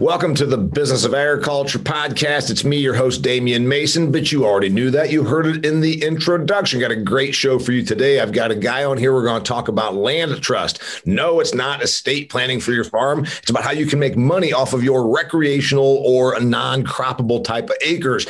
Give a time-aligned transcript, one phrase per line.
[0.00, 2.50] Welcome to the Business of Agriculture podcast.
[2.50, 5.12] It's me, your host, Damian Mason, but you already knew that.
[5.12, 6.80] You heard it in the introduction.
[6.80, 8.18] Got a great show for you today.
[8.18, 9.12] I've got a guy on here.
[9.12, 11.06] We're going to talk about LandTrust.
[11.06, 13.24] No, it's not estate planning for your farm.
[13.26, 17.70] It's about how you can make money off of your recreational or non croppable type
[17.70, 18.26] of acres.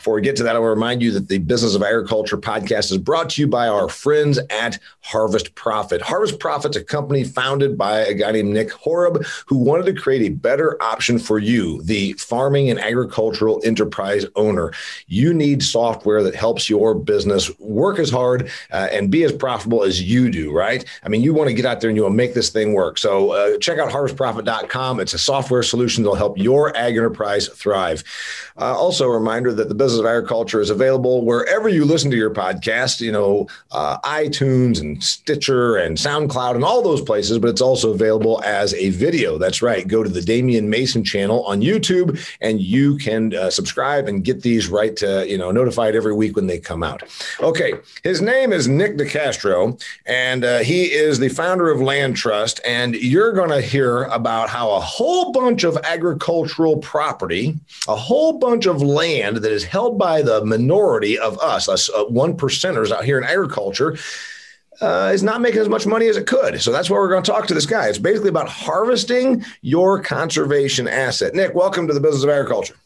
[0.00, 2.90] Before we get to that, I will remind you that the Business of Agriculture podcast
[2.90, 6.00] is brought to you by our friends at Harvest Profit.
[6.00, 10.22] Harvest Profit's a company founded by a guy named Nick Horob who wanted to create
[10.22, 14.72] a better option for you, the farming and agricultural enterprise owner.
[15.06, 19.82] You need software that helps your business work as hard uh, and be as profitable
[19.82, 20.82] as you do, right?
[21.02, 22.72] I mean, you want to get out there and you want to make this thing
[22.72, 22.96] work.
[22.96, 24.98] So uh, check out harvestprofit.com.
[24.98, 28.02] It's a software solution that'll help your ag enterprise thrive.
[28.56, 32.16] Uh, also, a reminder that the business of agriculture is available wherever you listen to
[32.16, 37.48] your podcast, you know, uh, iTunes and Stitcher and SoundCloud and all those places, but
[37.48, 39.38] it's also available as a video.
[39.38, 39.86] That's right.
[39.86, 44.42] Go to the Damian Mason channel on YouTube and you can uh, subscribe and get
[44.42, 47.02] these right to, you know, notified every week when they come out.
[47.40, 47.74] Okay.
[48.02, 52.60] His name is Nic DeCastro, and uh, he is the founder of LandTrust.
[52.64, 58.38] And you're going to hear about how a whole bunch of agricultural property, a whole
[58.38, 62.92] bunch of land that is held by the minority of us, us uh, one percenters
[62.92, 63.96] out here in agriculture.
[64.82, 66.58] Uh, is not making as much money as it could.
[66.62, 67.88] So that's why we're going to talk to this guy.
[67.88, 71.34] It's basically about harvesting your conservation asset.
[71.34, 72.76] Nick, welcome to the business of agriculture.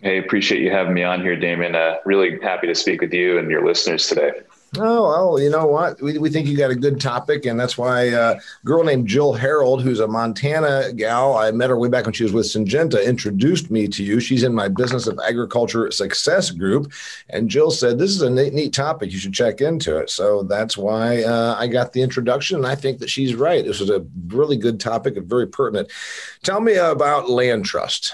[0.00, 1.76] Hey, appreciate you having me on here, Damon.
[1.76, 4.32] Uh, really happy to speak with you and your listeners today.
[4.76, 6.00] Oh, well, you know what?
[6.02, 7.46] We, we think you got a good topic.
[7.46, 11.70] And that's why uh, a girl named Jill Harold, who's a Montana gal, I met
[11.70, 14.20] her way back when she was with Syngenta, introduced me to you.
[14.20, 16.92] She's in my Business of Agriculture Success group.
[17.30, 19.10] And Jill said, This is a neat, neat topic.
[19.10, 20.10] You should check into it.
[20.10, 22.58] So that's why uh, I got the introduction.
[22.58, 23.64] And I think that she's right.
[23.64, 25.90] This was a really good topic and very pertinent.
[26.42, 28.12] Tell me about LandTrust.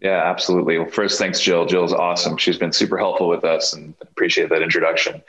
[0.00, 0.78] Yeah, absolutely.
[0.78, 1.66] Well, first, thanks, Jill.
[1.66, 2.38] Jill's awesome.
[2.38, 5.22] She's been super helpful with us and appreciate that introduction.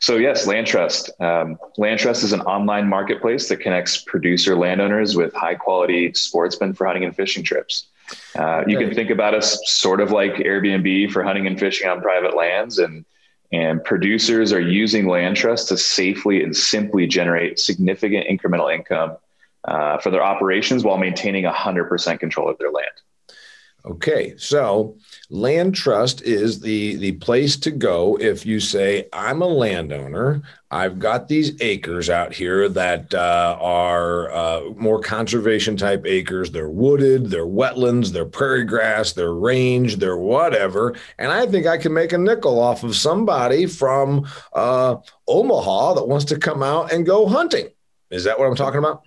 [0.00, 1.20] So, yes, LandTrust.
[1.20, 6.86] Um, LandTrust is an online marketplace that connects producer landowners with high quality sportsmen for
[6.86, 7.86] hunting and fishing trips.
[8.36, 12.00] Uh, you can think about us sort of like Airbnb for hunting and fishing on
[12.00, 13.04] private lands, and
[13.52, 19.16] and producers are using LandTrust to safely and simply generate significant incremental income
[19.64, 22.88] uh, for their operations while maintaining 100% control of their land.
[23.84, 24.96] Okay, so
[25.32, 30.42] LandTrust is the the place to go if you say I'm a landowner.
[30.70, 36.52] I've got these acres out here that uh, are uh, more conservation type acres.
[36.52, 40.94] They're wooded, they're wetlands, they're prairie grass, they're range, they're whatever.
[41.18, 46.08] And I think I can make a nickel off of somebody from uh, Omaha that
[46.08, 47.68] wants to come out and go hunting.
[48.10, 49.02] Is that what I'm talking about?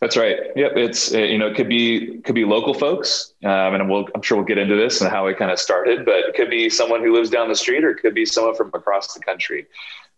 [0.00, 0.36] That's right.
[0.54, 0.72] Yep.
[0.76, 4.22] It's uh, you know it could be could be local folks, um, and we'll, I'm
[4.22, 6.04] sure we'll get into this and how it kind of started.
[6.04, 8.54] But it could be someone who lives down the street, or it could be someone
[8.54, 9.66] from across the country.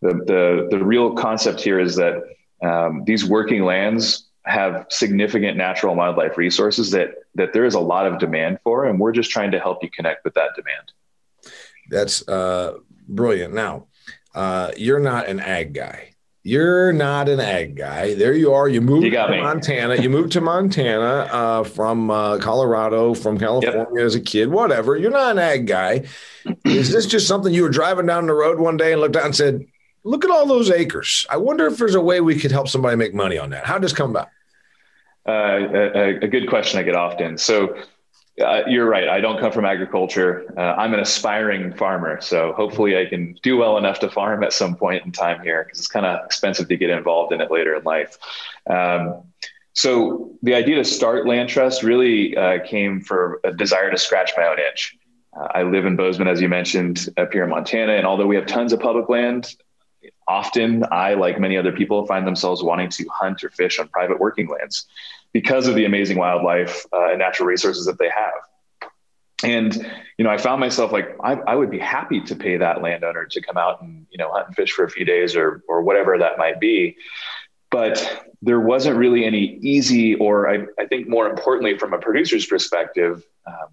[0.03, 2.23] The the the real concept here is that
[2.63, 7.81] um, these working lands have significant natural and wildlife resources that that there is a
[7.81, 10.93] lot of demand for, and we're just trying to help you connect with that demand.
[11.89, 13.55] That's uh, brilliant.
[13.55, 13.87] Now,
[14.35, 16.15] uh, you're not an ag guy
[16.49, 18.15] you're not an ag guy.
[18.15, 18.69] There you are.
[18.69, 19.41] You moved you to me.
[19.43, 19.97] Montana.
[19.97, 24.07] You moved to Montana uh, from uh, Colorado, from California yep.
[24.07, 24.97] as a kid, whatever.
[24.97, 26.07] You're not an ag guy.
[26.65, 29.27] Is this just something you were driving down the road one day and looked out
[29.27, 29.67] and said,
[30.05, 31.27] look at all those acres.
[31.29, 33.67] I wonder if there's a way we could help somebody make money on that.
[33.67, 34.29] How does this come about?
[35.29, 37.37] Uh, a, a, good question I get often.
[37.37, 37.77] So
[38.41, 39.09] uh, you're right.
[39.09, 40.53] I don't come from agriculture.
[40.57, 44.53] Uh, I'm an aspiring farmer, so hopefully I can do well enough to farm at
[44.53, 47.51] some point in time here because it's kind of expensive to get involved in it
[47.51, 48.19] later in life.
[48.69, 49.25] Um,
[49.73, 54.47] so the idea to start LandTrust really uh, came for a desire to scratch my
[54.47, 54.97] own itch.
[55.37, 58.37] Uh, I live in Bozeman, as you mentioned, up here in Montana, and although we
[58.37, 59.55] have tons of public land,
[60.27, 64.19] often I, like many other people, find themselves wanting to hunt or fish on private
[64.19, 64.87] working lands
[65.33, 69.03] because of the amazing wildlife uh, and natural resources that they have.
[69.45, 69.75] And
[70.17, 73.25] you know, I found myself like I, I, would be happy to pay that landowner
[73.27, 75.83] to come out and you know hunt and fish for a few days or or
[75.83, 76.97] whatever that might be.
[77.71, 82.47] But there wasn't really any easy, or I, I think more importantly, from a producer's
[82.47, 83.69] perspective, um,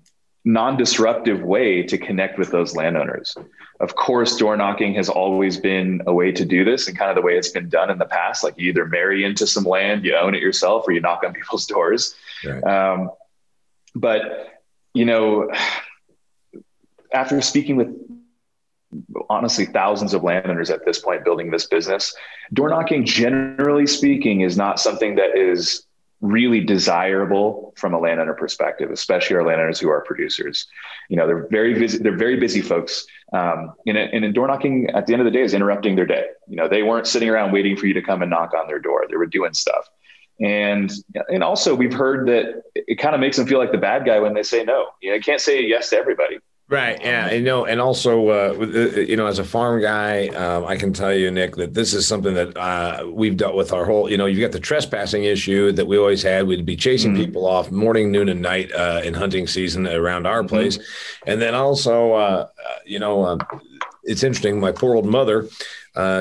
[0.45, 3.35] non-disruptive way to connect with those landowners.
[3.79, 7.15] Of course, door knocking has always been a way to do this and kind of
[7.15, 8.43] the way it's been done in the past.
[8.43, 11.33] Like you either marry into some land, you own it yourself, or you knock on
[11.33, 12.15] people's doors.
[12.45, 12.63] Right.
[12.63, 13.09] Um,
[13.95, 14.61] but
[14.93, 15.51] you know,
[17.11, 17.89] after speaking with
[19.29, 22.15] honestly thousands of landowners at this point building this business,
[22.53, 25.84] door knocking, generally speaking, is not something that is
[26.25, 30.67] really desirable from a landowner perspective, especially our landowners who are producers.
[31.09, 31.97] You know, they're very busy.
[31.99, 33.05] They're very busy folks.
[33.33, 36.25] Um, and, and door knocking, at the end of the day, is interrupting their day.
[36.47, 38.79] You know, they weren't sitting around waiting for you to come and knock on their
[38.79, 39.05] door.
[39.09, 39.87] They were doing stuff.
[40.41, 40.91] And
[41.29, 44.19] and also, we've heard that it kind of makes them feel like the bad guy
[44.19, 44.87] when they say no.
[45.01, 46.39] You know, you can't say yes to everybody.
[46.67, 46.99] Right.
[46.99, 47.31] Yeah.
[47.31, 50.93] You know, and also, uh, uh, you know, as a farm guy, um, I can
[50.93, 54.09] tell you, Nick, that this is something that uh, we've dealt with our whole.
[54.09, 56.47] You know, you've got the trespassing issue that we always had.
[56.47, 57.23] We'd be chasing mm-hmm.
[57.23, 60.47] people off morning, noon, and night uh, in hunting season around our mm-hmm.
[60.47, 60.79] place,
[61.27, 63.37] and then also, uh, uh, you know,
[64.03, 64.59] it's interesting.
[64.59, 65.47] My poor old mother.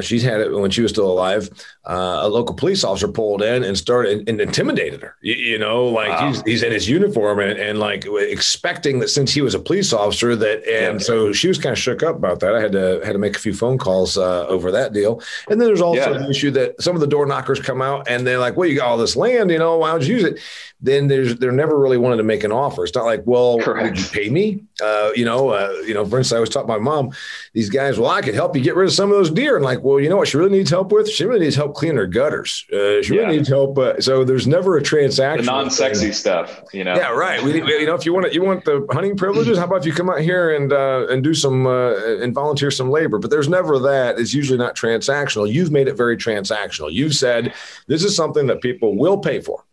[0.01, 1.51] She's had it when she was still alive
[1.87, 5.17] uh, a local police officer pulled in and started and intimidated her.
[5.21, 6.29] You, you know, like wow.
[6.29, 9.93] he's, he's in his uniform and, and like expecting that since he was a police
[9.93, 11.07] officer that, and yeah.
[11.07, 12.55] so she was kind of shook up about that.
[12.55, 15.21] I had to had to make a few phone calls uh, over that deal.
[15.51, 16.19] And then there's also yeah.
[16.19, 18.79] the issue that some of the door knockers come out and they're like, "Well, you
[18.79, 20.41] got all this land, you know, why don't you use it?"
[20.81, 22.85] Then there's they're never really wanted to make an offer.
[22.85, 23.91] It's not like, "Well, Correct.
[23.91, 26.05] would you pay me?" Uh, you know, uh, you know.
[26.05, 27.13] For instance, I was talking to my mom.
[27.53, 29.57] These guys, well, I could help you get rid of some of those deer.
[29.65, 30.29] And like, well, you know what?
[30.29, 31.09] She really needs help with.
[31.09, 32.67] She really needs help cleaning her gutters.
[32.71, 33.23] Uh, she yeah.
[33.23, 33.79] really needs help.
[33.79, 35.47] Uh, so there's never a transaction.
[35.47, 36.13] The non-sexy thing.
[36.13, 36.95] stuff, you know.
[36.95, 37.43] Yeah, right.
[37.43, 39.57] We, you know, if you want to, you want the hunting privileges.
[39.57, 42.71] How about if you come out here and uh, and do some uh, and volunteer
[42.71, 43.19] some labor?
[43.19, 44.19] But there's never that.
[44.19, 45.51] It's usually not transactional.
[45.51, 46.93] You've made it very transactional.
[46.93, 47.55] You've said
[47.87, 49.65] this is something that people will pay for.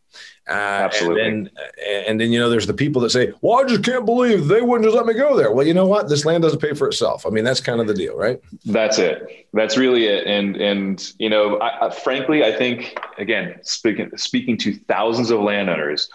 [0.50, 1.28] Uh, Absolutely.
[1.28, 4.06] And then, and then, you know, there's the people that say, well, I just can't
[4.06, 5.52] believe they wouldn't just let me go there.
[5.52, 6.10] Well, you know what?
[6.10, 7.26] This land doesn't pay for itself.
[7.26, 8.42] I mean, that's kind of the deal, right?
[8.66, 9.48] That's it.
[9.54, 10.26] That's really it.
[10.26, 15.40] And, and, you know, I, I, frankly, I think, again, speaking, speaking to thousands of
[15.42, 16.10] landowners,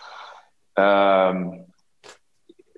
[0.77, 1.65] um,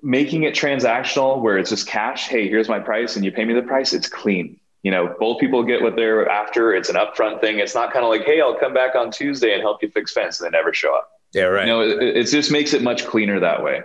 [0.01, 2.27] making it transactional where it's just cash.
[2.27, 3.91] Hey, here's my price and you pay me the price.
[3.91, 4.59] It's clean.
[4.83, 6.73] You know, both people get what they're after.
[6.73, 7.59] It's an upfront thing.
[7.59, 10.13] It's not kind of like, Hey, I'll come back on Tuesday and help you fix
[10.13, 10.39] fence.
[10.39, 11.18] And they never show up.
[11.33, 11.67] Yeah, right.
[11.67, 13.81] You know, it, it just makes it much cleaner that way.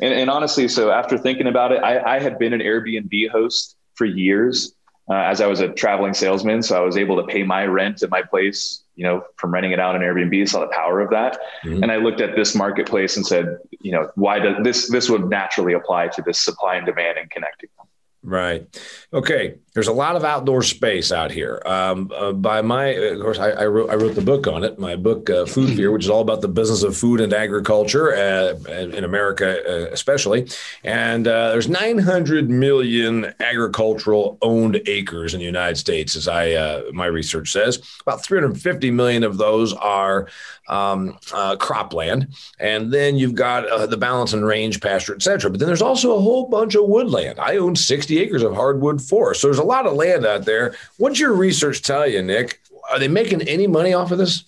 [0.00, 3.76] And, and honestly, so after thinking about it, I, I had been an Airbnb host
[3.94, 4.74] for years
[5.10, 6.62] uh, as I was a traveling salesman.
[6.62, 9.72] So I was able to pay my rent at my place, you know, from renting
[9.72, 10.48] it out on Airbnb.
[10.48, 11.38] Saw the power of that.
[11.64, 11.82] Mm-hmm.
[11.82, 15.28] And I looked at this marketplace and said, you know, why does this, this would
[15.28, 17.86] naturally apply to this supply and demand and connecting them.
[18.22, 18.66] Right.
[19.12, 19.58] Okay.
[19.78, 21.62] There's a lot of outdoor space out here.
[21.64, 24.76] Um, uh, by my, of course, I, I, wrote I wrote the book on it.
[24.76, 28.12] My book, uh, Food Fear, which is all about the business of food and agriculture
[28.12, 30.50] uh, in America, uh, especially.
[30.82, 36.82] And uh, there's 900 million agricultural owned acres in the United States, as I uh,
[36.92, 37.80] my research says.
[38.02, 40.26] About 350 million of those are
[40.66, 45.50] um, cropland, and then you've got the balance and range pasture, et cetera.
[45.50, 47.38] But then there's also a whole bunch of woodland.
[47.38, 49.42] I own 60 acres of hardwood forest.
[49.42, 50.74] So there's a lot of land out there.
[50.96, 52.60] What's your research tell you, Nick?
[52.90, 54.44] Are they making any money off of this?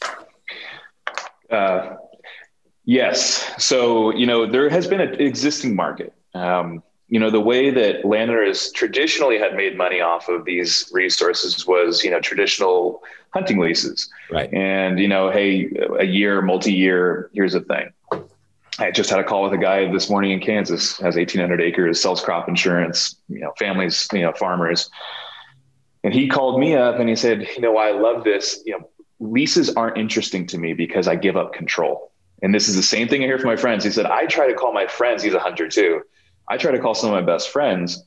[1.51, 1.97] Uh,
[2.87, 3.53] yes.
[3.63, 6.15] So, you know, there has been an existing market.
[6.33, 11.67] Um, you know, the way that landowners traditionally had made money off of these resources
[11.67, 14.09] was, you know, traditional hunting leases.
[14.31, 14.53] Right.
[14.55, 17.93] And, you know, hey, a year, multi year, here's the thing.
[18.79, 22.01] I just had a call with a guy this morning in Kansas, has 1800 acres,
[22.01, 24.89] sells crop insurance, you know, families, you know, farmers.
[26.03, 28.63] And he called me up and he said, you know, I love this.
[28.65, 32.13] You know, leases aren't interesting to me because I give up control.
[32.43, 33.85] And this is the same thing I hear from my friends.
[33.85, 35.23] He said, I try to call my friends.
[35.23, 36.03] He's a hunter too.
[36.49, 38.03] I try to call some of my best friends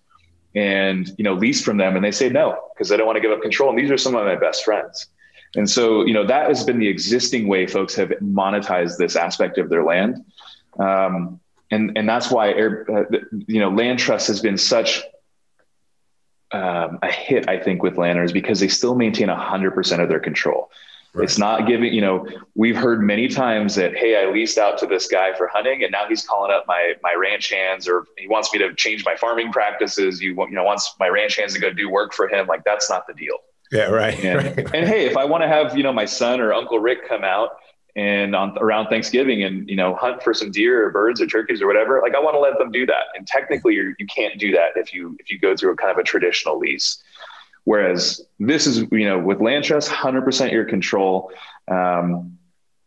[0.56, 1.96] and, you know, lease from them.
[1.96, 3.70] And they say no, because they don't want to give up control.
[3.70, 5.08] And these are some of my best friends.
[5.56, 9.60] And so, you know, that has been the existing way folks have monetized this aspect
[9.60, 10.26] of their land.
[10.80, 11.40] Um,
[11.72, 15.02] and, and that's why, air, uh, you know, LandTrust has been such
[16.52, 20.70] um, a hit, I think, with landowners because they still maintain 100% of their control.
[21.14, 21.26] Right.
[21.26, 24.88] It's not giving, you know, we've heard many times that, hey, I leased out to
[24.88, 28.28] this guy for hunting and now he's calling up my my ranch hands or he
[28.28, 30.22] wants me to change my farming practices.
[30.22, 32.48] You, you know, wants my ranch hands to go do work for him.
[32.48, 33.38] Like that's not the deal.
[33.72, 34.18] Yeah, right.
[34.24, 34.76] And, right.
[34.76, 37.24] and hey, if I want to have, you know, my son or Uncle Rick come
[37.24, 37.58] out
[37.96, 41.62] and on around Thanksgiving and you know hunt for some deer or birds or turkeys
[41.62, 43.04] or whatever, like I want to let them do that.
[43.16, 45.92] And technically, you're, you can't do that if you if you go through a kind
[45.92, 47.04] of a traditional lease.
[47.66, 51.32] Whereas this is you know with LandTrust, hundred percent your control.
[51.70, 52.38] Um,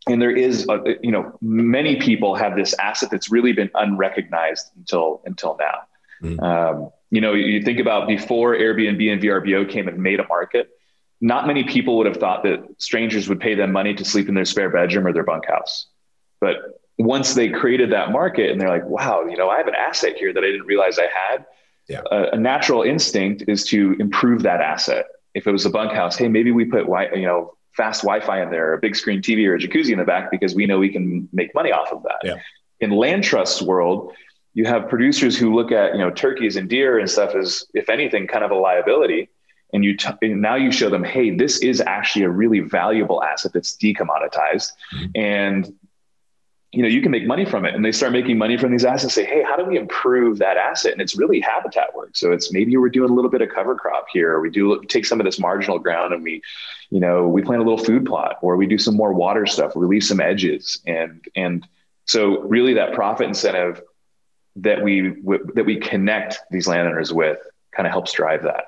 [0.08, 4.70] and there is, a, you know, many people have this asset that's really been unrecognized
[4.76, 5.80] until until now.
[6.22, 6.42] Mm.
[6.42, 10.70] Um, you know, you think about before Airbnb and VRBO came and made a market.
[11.20, 14.34] Not many people would have thought that strangers would pay them money to sleep in
[14.34, 15.86] their spare bedroom or their bunkhouse.
[16.40, 16.56] But
[16.98, 20.16] once they created that market and they're like, wow, you know, I have an asset
[20.16, 21.46] here that I didn't realize I had.
[21.88, 22.02] Yeah.
[22.10, 25.06] A, a natural instinct is to improve that asset.
[25.34, 28.72] If it was a bunkhouse, hey, maybe we put, you know, fast Wi-Fi in there,
[28.72, 31.28] a big screen TV or a jacuzzi in the back because we know we can
[31.32, 32.20] make money off of that.
[32.24, 32.36] Yeah.
[32.80, 34.12] In LandTrust world,
[34.54, 37.90] you have producers who look at you know turkeys and deer and stuff as if
[37.90, 39.28] anything kind of a liability
[39.76, 43.22] and you t- and now you show them hey this is actually a really valuable
[43.22, 44.72] asset that's decommoditized.
[44.94, 45.04] Mm-hmm.
[45.14, 45.74] and
[46.72, 47.74] you know you can make money from it.
[47.74, 50.56] And they start making money from these assets say hey how do we improve that
[50.56, 50.92] asset?
[50.92, 52.16] And it's really habitat work.
[52.16, 54.32] So it's maybe we're doing a little bit of cover crop here.
[54.32, 56.42] Or we do take some of this marginal ground and we
[56.90, 59.76] you know we plant a little food plot or we do some more water stuff
[59.76, 60.80] we leave some edges.
[60.86, 61.66] And and
[62.04, 63.80] so really that profit incentive
[64.56, 67.38] that we w- that we connect these landowners with
[67.74, 68.64] kind of helps drive that.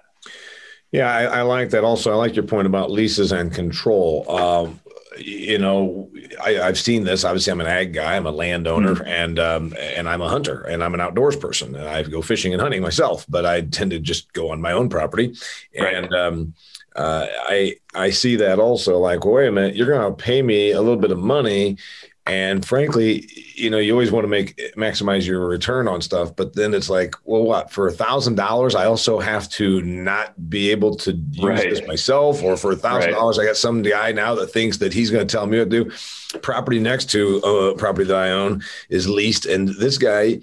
[0.93, 1.85] Yeah, I, I, like that.
[1.85, 4.31] Also, I like your point about leases and control.
[4.31, 4.81] Um,
[5.19, 6.11] you know,
[6.43, 7.25] I, have seen this.
[7.25, 8.17] Obviously, I'm an ag guy.
[8.17, 9.07] I'm a landowner, mm-hmm.
[9.07, 11.75] and um, and I'm a hunter, and I'm an outdoors person.
[11.75, 14.73] And I go fishing and hunting myself, but I tend to just go on my
[14.73, 15.35] own property.
[15.79, 15.95] Right.
[15.95, 16.55] And um,
[16.97, 18.99] uh, I I see that also.
[18.99, 21.77] Like, well, wait a minute, you're going to pay me a little bit of money,
[22.29, 26.55] and frankly, you know, you always want to make maximize your return on stuff, but
[26.55, 30.71] then it's like, well, what for a thousand dollars, I also have to not be
[30.71, 31.71] able to use right.
[31.71, 34.93] this myself, or for a thousand dollars, I got some guy now that thinks that
[34.93, 35.93] he's going to tell me what to do.
[36.43, 40.41] Property next to a property that I own is leased, and this guy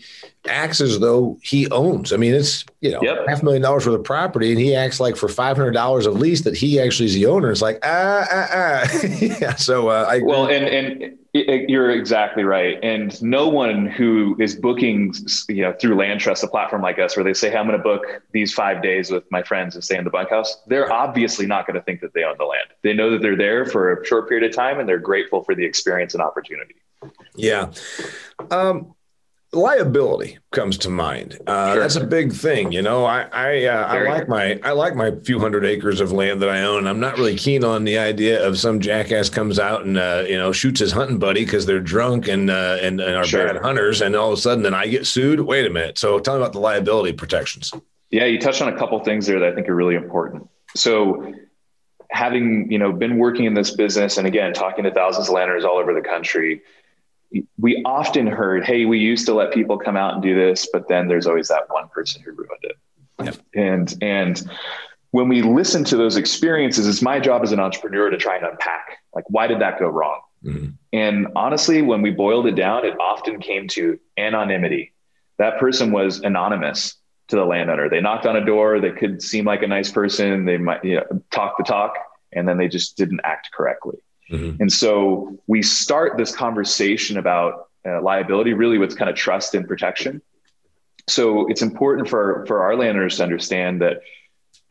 [0.47, 2.11] acts as though he owns.
[2.11, 3.27] I mean, it's you know yep.
[3.27, 6.07] half a million dollars worth of property, and he acts like for five hundred dollars
[6.07, 7.51] of lease that he actually is the owner.
[7.51, 8.99] It's like ah ah ah.
[9.19, 9.55] yeah.
[9.55, 12.79] So uh, I well, and and you're exactly right.
[12.81, 15.13] And no one who is booking,
[15.49, 17.83] you know, through LandTrust, a platform like us, where they say, "Hey, I'm going to
[17.83, 21.67] book these five days with my friends and stay in the bunkhouse," they're obviously not
[21.67, 22.67] going to think that they own the land.
[22.83, 25.55] They know that they're there for a short period of time, and they're grateful for
[25.55, 26.75] the experience and opportunity.
[27.35, 27.71] Yeah.
[28.49, 28.95] Um,
[29.55, 31.39] liability comes to mind.
[31.47, 31.81] Uh, sure.
[31.81, 33.05] That's a big thing, you know.
[33.05, 36.49] I I, uh, I like my I like my few hundred acres of land that
[36.49, 36.87] I own.
[36.87, 40.37] I'm not really keen on the idea of some jackass comes out and uh, you
[40.37, 43.47] know shoots his hunting buddy because they're drunk and uh, and, and are sure.
[43.47, 45.39] bad hunters, and all of a sudden then I get sued.
[45.39, 45.97] Wait a minute.
[45.97, 47.73] So tell me about the liability protections.
[48.11, 50.47] Yeah, you touched on a couple things there that I think are really important.
[50.75, 51.33] So
[52.09, 55.65] having you know been working in this business and again talking to thousands of landowners
[55.65, 56.61] all over the country
[57.57, 60.87] we often heard, hey, we used to let people come out and do this, but
[60.87, 62.77] then there's always that one person who ruined it.
[63.23, 63.37] Yep.
[63.55, 64.49] And and
[65.11, 68.45] when we listen to those experiences, it's my job as an entrepreneur to try and
[68.45, 70.19] unpack like why did that go wrong?
[70.43, 70.67] Mm-hmm.
[70.93, 74.93] And honestly, when we boiled it down, it often came to anonymity.
[75.39, 76.95] That person was anonymous
[77.29, 77.89] to the landowner.
[77.89, 80.97] They knocked on a door, they could seem like a nice person, they might you
[80.97, 81.95] know, talk the talk,
[82.31, 83.97] and then they just didn't act correctly.
[84.31, 84.61] Mm-hmm.
[84.61, 89.67] And so we start this conversation about uh, liability really with kind of trust and
[89.67, 90.21] protection.
[91.07, 94.01] So it's important for, for our landowners to understand that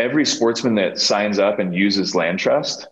[0.00, 2.86] every sportsman that signs up and uses LandTrust,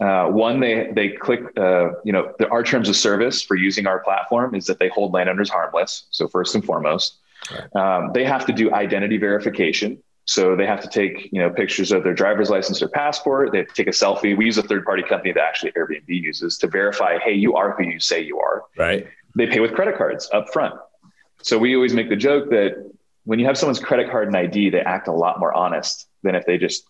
[0.00, 3.86] uh, one, they, they click, uh, you know, the, our terms of service for using
[3.86, 6.06] our platform is that they hold landowners harmless.
[6.10, 7.18] So first and foremost,
[7.50, 7.76] right.
[7.76, 10.02] um, they have to do identity verification.
[10.28, 13.50] So they have to take, you know, pictures of their driver's license or passport.
[13.50, 14.36] They have to take a selfie.
[14.36, 17.72] We use a third party company that actually Airbnb uses to verify, hey, you are
[17.72, 18.64] who you say you are.
[18.76, 19.06] Right.
[19.36, 20.74] They pay with credit cards up front.
[21.40, 22.92] So we always make the joke that
[23.24, 26.34] when you have someone's credit card and ID, they act a lot more honest than
[26.34, 26.84] if they just,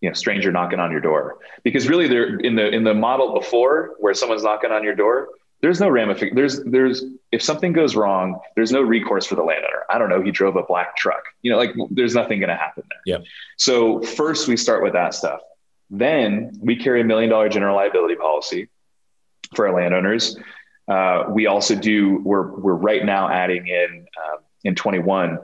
[0.00, 1.38] you know, stranger knocking on your door.
[1.62, 5.28] Because really they're in the in the model before where someone's knocking on your door,
[5.62, 6.34] there's no ramification.
[6.34, 9.84] There's there's if something goes wrong, there's no recourse for the landowner.
[9.90, 10.22] I don't know.
[10.22, 11.22] He drove a black truck.
[11.42, 13.18] You know, like there's nothing going to happen there.
[13.18, 13.24] Yeah.
[13.56, 15.40] So first we start with that stuff.
[15.90, 18.68] Then we carry a million dollar general liability policy
[19.54, 20.36] for our landowners.
[20.88, 22.20] Uh, we also do.
[22.24, 25.38] We're we're right now adding in um, in 21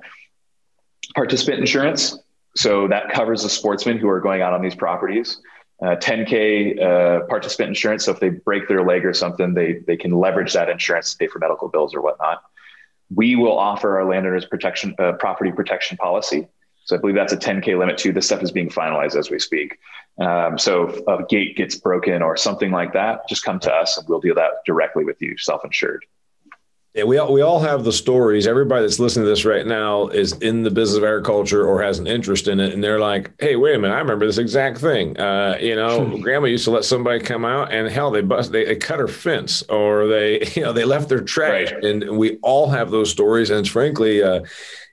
[1.15, 2.19] participant insurance.
[2.57, 5.39] So that covers the sportsmen who are going out on these properties
[5.83, 8.05] uh, 10k uh, participant insurance.
[8.05, 11.19] So if they break their leg or something, they they can leverage that insurance to
[11.19, 12.43] pay for medical bills or whatnot.
[13.15, 16.49] We will offer our landowners protection uh, property protection policy.
[16.85, 18.13] So I believe that's a 10k limit too.
[18.13, 19.79] This stuff is being finalized as we speak.
[20.19, 23.99] Um, so if a gate gets broken or something like that, just come to us
[23.99, 26.05] and we'll deal that directly with you, self insured.
[26.97, 28.47] Yeah, we all, we all have the stories.
[28.47, 31.99] Everybody that's listening to this right now is in the business of agriculture or has
[31.99, 33.93] an interest in it, and they're like, "Hey, wait a minute!
[33.93, 35.15] I remember this exact thing.
[35.19, 38.65] Uh, you know, Grandma used to let somebody come out, and hell, they bust, they,
[38.65, 41.85] they cut her fence, or they, you know, they left their trash, right.
[41.85, 43.51] and we all have those stories.
[43.51, 44.41] And it's frankly, uh,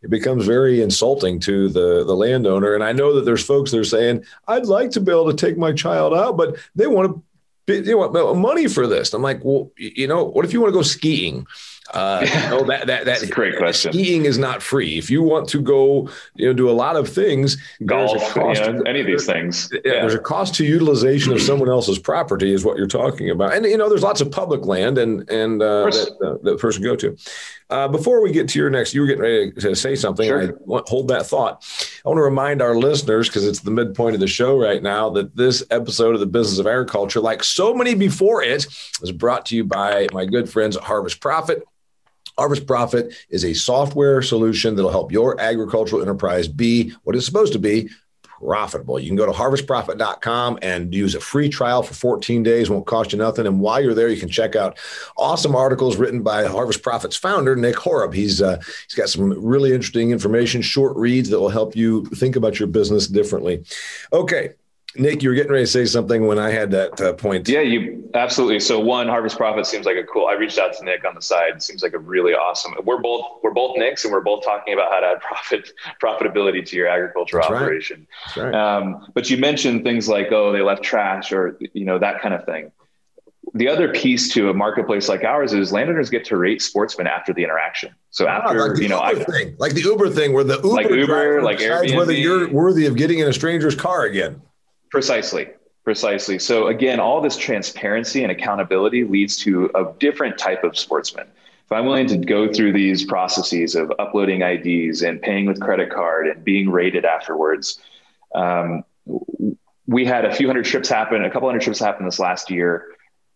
[0.01, 2.75] it becomes very insulting to the the landowner.
[2.75, 5.37] And I know that there's folks that are saying, "I'd like to be able to
[5.37, 7.23] take my child out, but they want to."
[7.65, 9.13] You want money for this?
[9.13, 11.47] I'm like, well, you know, what if you want to go skiing?
[11.91, 13.91] Uh, you know, that that that's a great question.
[13.91, 14.97] Skiing is not free.
[14.97, 18.81] If you want to go, you know, do a lot of things, golf, you know,
[18.85, 19.69] any of these things.
[19.71, 23.53] Yeah, there's a cost to utilization of someone else's property, is what you're talking about.
[23.53, 26.83] And you know, there's lots of public land, and and uh, that, uh, that person
[26.83, 27.17] go to.
[27.69, 30.27] Uh, before we get to your next, you were getting ready to say something.
[30.27, 30.43] Sure.
[30.43, 31.65] I want, hold that thought.
[32.05, 35.09] I want to remind our listeners, because it's the midpoint of the show right now,
[35.11, 38.67] that this episode of the Business of Agriculture, like so many before it,
[39.01, 41.63] is brought to you by my good friends at Harvest Profit.
[42.37, 47.53] Harvest Profit is a software solution that'll help your agricultural enterprise be what it's supposed
[47.53, 47.89] to be
[48.43, 48.99] profitable.
[48.99, 53.11] You can go to harvestprofit.com and use a free trial for 14 days, won't cost
[53.11, 53.47] you nothing.
[53.47, 54.77] And while you're there, you can check out
[55.17, 58.13] awesome articles written by Harvest Profit's founder, Nick Horob.
[58.13, 62.35] He's uh, he's got some really interesting information, short reads that will help you think
[62.35, 63.63] about your business differently.
[64.11, 64.49] Okay,
[64.95, 67.49] Nick, you were getting ready to say something when I had that uh, point.
[67.49, 68.59] Yeah, you absolutely.
[68.59, 70.27] So one, Harvest Profit seems like a cool.
[70.27, 71.63] I reached out to Nick on the side.
[71.63, 72.73] Seems like a really awesome.
[72.83, 75.71] We're both we're both Nicks, and we're both talking about how to add profit
[76.01, 78.07] profitability to your agriculture That's operation.
[78.37, 78.51] Right.
[78.51, 78.55] Right.
[78.55, 82.35] Um, but you mentioned things like oh they left trash or you know that kind
[82.35, 82.71] of thing.
[83.55, 87.33] The other piece to a marketplace like ours is landowners get to rate sportsmen after
[87.33, 87.93] the interaction.
[88.11, 90.67] So ah, after like you know, I, thing, like the Uber thing, where the Uber,
[90.67, 94.41] like Uber, like Airbnb, whether you're worthy of getting in a stranger's car again.
[94.93, 95.47] Precisely.
[95.83, 96.37] Precisely.
[96.37, 101.25] So again, all this transparency and accountability leads to a different type of sportsman.
[101.65, 105.89] If I'm willing to go through these processes of uploading IDs and paying with credit
[105.89, 107.81] card and being rated afterwards,
[108.35, 108.83] um,
[109.87, 112.85] we had a few hundred trips happen, a couple hundred trips happen this last year,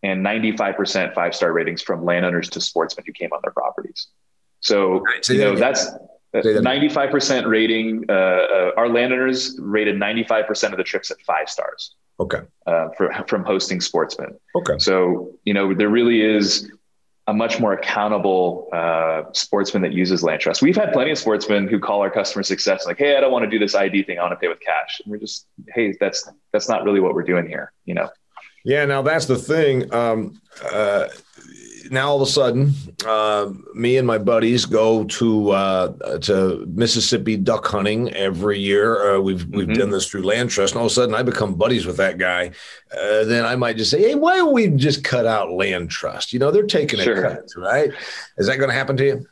[0.04, 4.08] and 95% five star ratings from landowners to sportsmen who came on their properties.
[4.60, 5.88] So, right, you know, that's
[6.34, 8.06] 95% rating.
[8.10, 11.96] Uh, uh, our landowners rated 95% of the trips at five stars.
[12.20, 12.40] Okay.
[12.66, 14.38] Uh, for, from hosting sportsmen.
[14.56, 14.74] Okay.
[14.80, 16.72] So, you know, there really is
[17.28, 20.62] a much more accountable uh, sportsman that uses LandTrust.
[20.62, 23.44] We've had plenty of sportsmen who call our customer success like, "Hey, I don't want
[23.44, 24.18] to do this ID thing.
[24.18, 27.14] I want to pay with cash." And we're just, "Hey, that's that's not really what
[27.14, 28.10] we're doing here," you know.
[28.64, 29.94] Yeah, now that's the thing.
[29.94, 31.08] Um, uh,
[31.92, 32.74] now all of a sudden,
[33.06, 39.16] uh, me and my buddies go to uh, to Mississippi duck hunting every year.
[39.16, 39.74] Uh, we've we've mm-hmm.
[39.80, 42.52] done this through LandTrust, and all of a sudden I become buddies with that guy.
[42.92, 46.34] Uh, then I might just say, "Hey, why don't we just cut out LandTrust?
[46.34, 47.24] You know, they're taking sure.
[47.24, 47.92] a cut, right?
[48.38, 49.28] Is that going to happen to you?"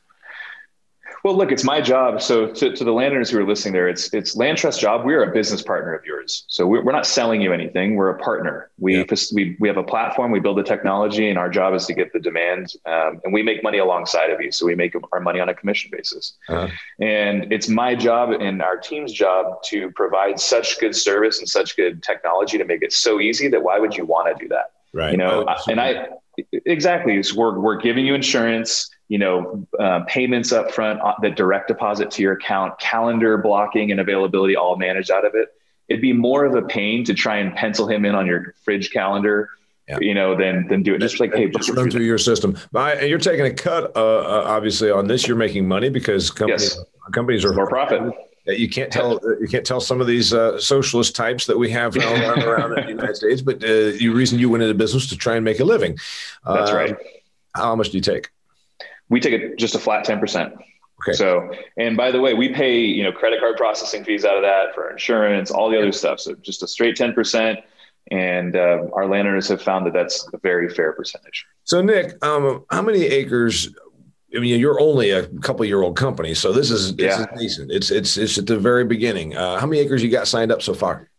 [1.26, 2.22] Well, look, it's my job.
[2.22, 5.04] So to, to the landowners who are listening there, it's it's LandTrust job.
[5.06, 6.46] We're a business partner of yours.
[6.50, 7.96] So we're, we're not selling you anything.
[7.96, 8.70] We're a partner.
[8.78, 9.06] We, yeah.
[9.34, 12.14] we, we have a platform, we build the technology and our job is to get
[12.14, 14.52] the demand um, and we make money alongside of you.
[14.52, 16.38] So we make our money on a commission basis.
[16.48, 16.68] Uh-huh.
[17.02, 21.76] And it's my job and our team's job to provide such good service and such
[21.76, 24.74] good technology to make it so easy that why would you want to do that?
[24.94, 25.10] Right.
[25.10, 26.06] You know, oh, and I,
[26.66, 27.24] exactly.
[27.24, 31.68] So we're, we're giving you insurance you know, uh, payments up front, uh, the direct
[31.68, 35.50] deposit to your account, calendar blocking and availability all managed out of it.
[35.88, 38.92] It'd be more of a pain to try and pencil him in on your fridge
[38.92, 39.50] calendar,
[39.88, 40.00] yeah.
[40.02, 41.02] you know, than than do it.
[41.02, 42.58] Just like hey, just run through your system.
[42.74, 45.28] And you're taking a cut, uh, uh, obviously, on this.
[45.28, 46.86] You're making money because companies yes.
[47.14, 48.02] companies are more profit.
[48.48, 51.96] You can't tell you can't tell some of these uh, socialist types that we have
[51.96, 55.18] around, around in the United States, but uh, the reason you went into business to
[55.18, 55.98] try and make a living.
[56.44, 56.92] That's right.
[56.92, 56.98] Um,
[57.56, 58.30] how much do you take?
[59.10, 60.54] We take just a flat 10%.
[61.02, 61.14] Okay.
[61.14, 64.44] So, and by the way, we pay, you know, credit card processing fees out of
[64.44, 66.20] that for insurance, all the other stuff.
[66.20, 67.62] So just a straight 10%.
[68.12, 71.46] And uh, our landowners have found that that's a very fair percentage.
[71.64, 73.74] So Nick, um, how many acres
[74.36, 77.26] I mean, you're only a couple year old company, so this is this yeah.
[77.34, 77.72] is decent.
[77.72, 79.36] It's it's it's at the very beginning.
[79.36, 81.10] Uh, how many acres you got signed up so far?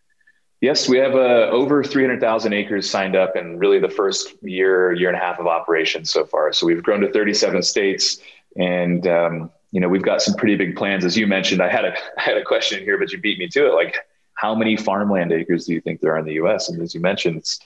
[0.61, 5.09] Yes, we have uh, over 300,000 acres signed up in really the first year, year
[5.09, 6.53] and a half of operations so far.
[6.53, 8.19] So we've grown to 37 states,
[8.57, 11.05] and um, you know we've got some pretty big plans.
[11.05, 13.49] As you mentioned, I had a I had a question here, but you beat me
[13.49, 13.75] to it.
[13.75, 13.97] Like,
[14.35, 16.71] how many farmland acres do you think there are in the U.S.?
[16.71, 17.61] And as you mentioned, it's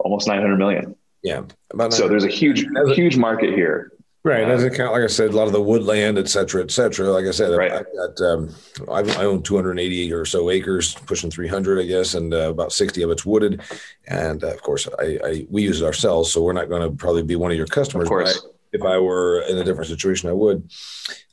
[0.00, 0.96] almost 900 million.
[1.22, 1.42] Yeah.
[1.90, 3.91] so there's a huge, huge market here.
[4.24, 4.46] Right.
[4.46, 7.10] Doesn't count, like I said, a lot of the woodland, et cetera, et cetera.
[7.10, 7.72] Like I said, right.
[7.72, 8.54] I've got, um,
[8.88, 13.02] I've, i own 280 or so acres, pushing 300, I guess, and uh, about 60
[13.02, 13.62] of it's wooded.
[14.06, 16.96] And uh, of course, I, I, we use it ourselves, so we're not going to
[16.96, 18.04] probably be one of your customers.
[18.04, 18.46] Of course.
[18.72, 20.70] if I were in a different situation, I would.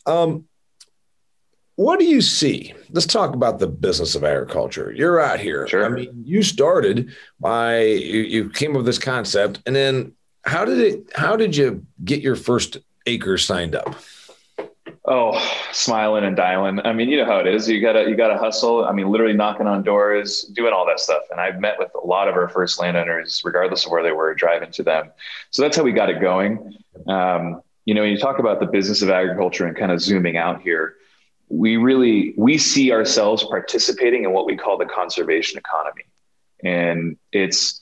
[0.07, 0.45] Um,
[1.75, 2.73] what do you see?
[2.89, 4.91] Let's talk about the business of agriculture.
[4.91, 5.67] You're out here.
[5.67, 5.85] Sure.
[5.85, 10.13] I mean, you started by you, you came up with this concept, and then
[10.49, 11.11] how did it?
[11.13, 13.95] How did you get your first acre signed up?
[15.05, 15.39] Oh,
[15.71, 16.79] smiling and dialing.
[16.81, 17.69] I mean, you know how it is.
[17.69, 18.83] You gotta you gotta hustle.
[18.85, 21.21] I mean, literally knocking on doors, doing all that stuff.
[21.31, 24.33] And I've met with a lot of our first landowners, regardless of where they were,
[24.33, 25.11] driving to them.
[25.51, 26.75] So that's how we got it going.
[27.07, 30.35] Um, you know, when you talk about the business of agriculture and kind of zooming
[30.35, 30.95] out here,
[31.47, 36.05] we really we see ourselves participating in what we call the conservation economy
[36.63, 37.78] and it's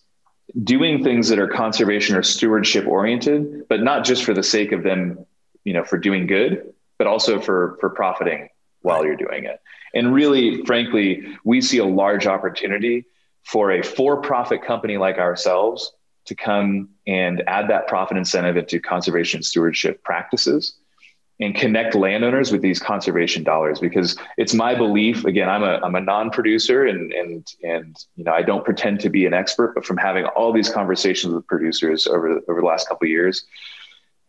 [0.64, 4.84] doing things that are conservation or stewardship oriented but not just for the sake of
[4.84, 5.26] them
[5.64, 8.50] you know for doing good but also for for profiting
[8.82, 9.60] while you're doing it.
[9.94, 13.06] And really frankly we see a large opportunity
[13.44, 15.94] for a for-profit company like ourselves
[16.26, 20.76] to come and add that profit incentive into conservation stewardship practices
[21.40, 25.96] and connect landowners with these conservation dollars because it's my belief again i'm a, I'm
[25.96, 29.86] a non-producer and and and you know i don't pretend to be an expert but
[29.86, 33.46] from having all these conversations with producers over over the last couple of years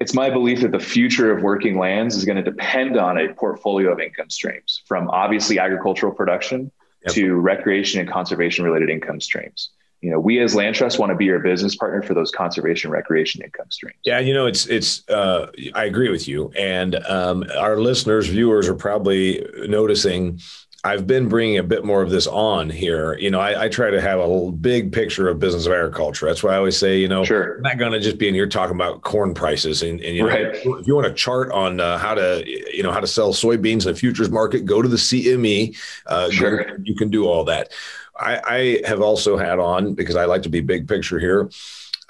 [0.00, 3.32] it's my belief that the future of working lands is going to depend on a
[3.34, 6.70] portfolio of income streams from obviously agricultural production
[7.04, 7.14] yep.
[7.14, 11.24] to recreation and conservation related income streams you know, we as LandTrust want to be
[11.24, 13.96] your business partner for those conservation recreation income streams.
[14.04, 15.08] Yeah, you know, it's it's.
[15.08, 20.40] Uh, I agree with you, and um, our listeners, viewers are probably noticing.
[20.84, 23.18] I've been bringing a bit more of this on here.
[23.18, 26.26] You know, I, I try to have a big picture of business of agriculture.
[26.26, 27.56] That's why I always say, you know, sure.
[27.56, 29.82] I'm not going to just be in here talking about corn prices.
[29.82, 30.54] And, and you know, right.
[30.54, 33.86] if you want a chart on uh, how to, you know, how to sell soybeans
[33.86, 35.76] in the futures market, go to the CME.
[36.06, 36.78] Uh, sure.
[36.84, 37.72] You can do all that.
[38.18, 41.50] I, I have also had on because I like to be big picture here.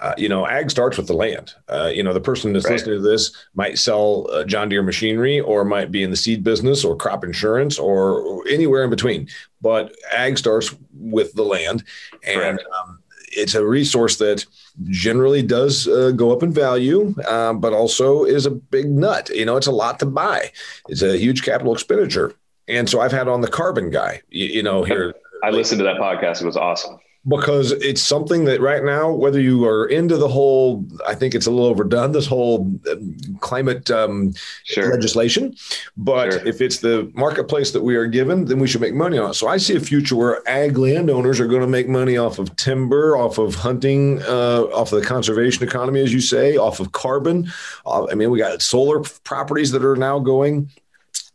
[0.00, 1.54] Uh, you know, ag starts with the land.
[1.68, 2.74] Uh, you know, the person that's right.
[2.74, 6.44] listening to this might sell uh, John Deere machinery or might be in the seed
[6.44, 9.28] business or crop insurance or anywhere in between.
[9.60, 11.82] But ag starts with the land.
[12.24, 13.00] And um,
[13.32, 14.46] it's a resource that
[14.84, 19.30] generally does uh, go up in value, uh, but also is a big nut.
[19.30, 20.52] You know, it's a lot to buy,
[20.88, 22.34] it's a huge capital expenditure.
[22.68, 25.84] And so I've had on the carbon guy, you, you know, here I listened to
[25.84, 26.42] that podcast.
[26.42, 26.98] It was awesome
[27.28, 31.46] because it's something that right now, whether you are into the whole, I think it's
[31.46, 34.32] a little overdone, this whole um, climate um,
[34.64, 34.90] sure.
[34.90, 35.54] legislation.
[35.96, 36.46] But sure.
[36.46, 39.34] if it's the marketplace that we are given, then we should make money on it.
[39.34, 42.54] So I see a future where ag landowners are going to make money off of
[42.56, 46.92] timber, off of hunting, uh, off of the conservation economy, as you say, off of
[46.92, 47.52] carbon.
[47.84, 50.70] Uh, I mean, we got solar properties that are now going.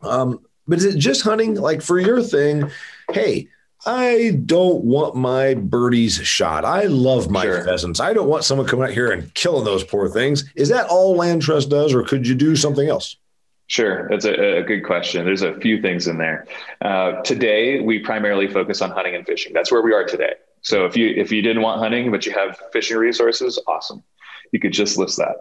[0.01, 1.55] Um, but is it just hunting?
[1.55, 2.71] Like for your thing,
[3.11, 3.49] hey,
[3.85, 6.63] I don't want my birdies shot.
[6.63, 7.63] I love my sure.
[7.63, 7.99] pheasants.
[7.99, 10.49] I don't want someone coming out here and killing those poor things.
[10.55, 13.17] Is that all LandTrust does, or could you do something else?
[13.67, 15.25] Sure, that's a, a good question.
[15.25, 16.47] There's a few things in there.
[16.81, 19.53] Uh, today, we primarily focus on hunting and fishing.
[19.53, 20.33] That's where we are today.
[20.61, 24.03] So if you if you didn't want hunting but you have fishing resources, awesome.
[24.51, 25.35] You could just list that.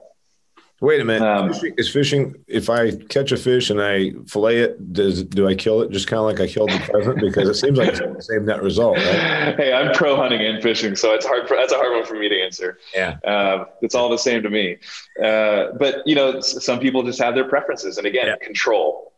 [0.82, 1.24] Wait a minute.
[1.24, 2.34] Um, is fishing?
[2.48, 6.08] If I catch a fish and I fillet it, does do I kill it just
[6.08, 7.20] kind of like I killed the pheasant?
[7.20, 8.96] Because it seems like it's the same net result.
[8.96, 9.54] Right?
[9.62, 11.46] Hey, I'm pro hunting and fishing, so it's hard.
[11.46, 12.78] For, that's a hard one for me to answer.
[12.92, 14.78] Yeah, uh, it's all the same to me.
[15.22, 18.36] Uh, but you know, some people just have their preferences, and again, yeah.
[18.44, 19.11] control.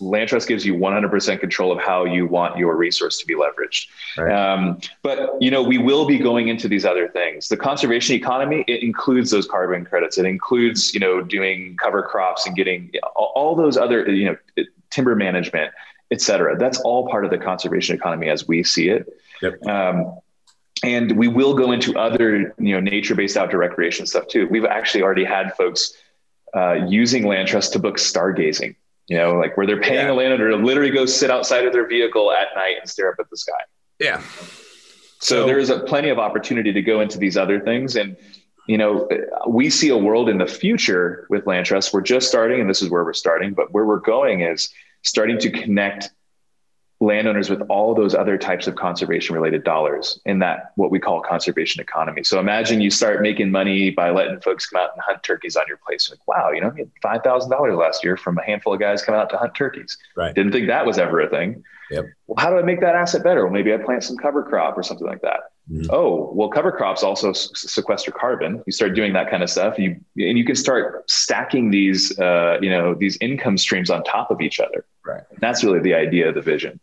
[0.00, 3.86] LandTrust gives you 100% control of how you want your resource to be leveraged.
[4.16, 4.32] Right.
[4.32, 7.48] Um, but you know, we will be going into these other things.
[7.48, 10.18] The conservation economy it includes those carbon credits.
[10.18, 15.14] It includes you know doing cover crops and getting all, those other you know timber
[15.14, 15.72] management,
[16.10, 16.56] et cetera.
[16.56, 19.06] That's all part of the conservation economy as we see it.
[19.42, 19.66] Yep.
[19.66, 20.18] Um,
[20.82, 24.48] and we will go into other you know nature-based outdoor recreation stuff too.
[24.48, 25.92] We've actually already had folks
[26.54, 28.74] uh, using LandTrust to book stargazing
[29.10, 30.12] you know, like where they're paying yeah.
[30.12, 33.16] a landowner to literally go sit outside of their vehicle at night and stare up
[33.18, 33.52] at the sky.
[33.98, 34.20] Yeah.
[35.18, 37.96] So, so there is a plenty of opportunity to go into these other things.
[37.96, 38.16] And,
[38.68, 39.08] you know,
[39.48, 41.92] we see a world in the future with LandTrust.
[41.92, 44.70] We're just starting, and this is where we're starting, but where we're going is
[45.02, 46.10] starting to connect
[47.00, 51.20] landowners with all those other types of conservation related dollars in that what we call
[51.22, 52.22] conservation economy.
[52.22, 55.64] So imagine you start making money by letting folks come out and hunt turkeys on
[55.66, 56.10] your place.
[56.10, 58.80] Like, wow, you know, I made five thousand dollars last year from a handful of
[58.80, 59.96] guys coming out to hunt turkeys.
[60.14, 60.34] Right.
[60.34, 61.64] Didn't think that was ever a thing.
[61.90, 62.04] Yep.
[62.26, 63.44] Well, how do I make that asset better?
[63.44, 65.40] Well, maybe I plant some cover crop or something like that.
[65.70, 65.90] Mm-hmm.
[65.90, 68.62] Oh, well, cover crops also sequester carbon.
[68.66, 69.78] You start doing that kind of stuff.
[69.78, 74.30] You and you can start stacking these, uh, you know, these income streams on top
[74.30, 74.84] of each other.
[75.04, 75.22] Right.
[75.30, 76.78] And that's really the idea of the vision.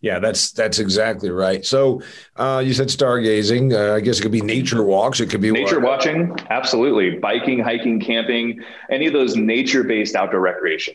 [0.00, 1.64] Yeah, that's that's exactly right.
[1.66, 2.02] So
[2.36, 3.72] uh, you said stargazing.
[3.72, 5.18] Uh, I guess it could be nature walks.
[5.18, 5.98] It could be nature what?
[5.98, 6.36] watching.
[6.50, 10.94] Absolutely, biking, hiking, camping, any of those nature-based outdoor recreation.